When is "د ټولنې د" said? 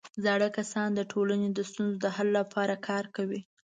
0.95-1.59